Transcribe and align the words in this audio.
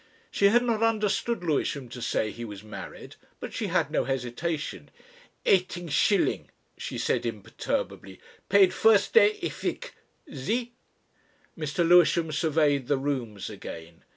She 0.31 0.47
had 0.49 0.63
not 0.63 0.81
understood 0.81 1.43
Lewisham 1.43 1.87
to 1.89 2.01
say 2.01 2.31
he 2.31 2.43
was 2.43 2.63
married. 2.63 3.17
But 3.39 3.53
she 3.53 3.67
had 3.67 3.91
no 3.91 4.03
hesitation. 4.05 4.89
"Aayteen 5.45 5.89
shillin'," 5.89 6.49
she 6.75 6.97
said 6.97 7.23
imperturbably. 7.23 8.19
"Paid 8.49 8.73
furs 8.73 9.07
day 9.09 9.37
ich 9.43 9.61
wik... 9.61 9.93
See?" 10.33 10.73
Mr. 11.55 11.87
Lewisham 11.87 12.31
surveyed 12.31 12.87
the 12.87 12.97
rooms 12.97 13.47
again. 13.47 14.03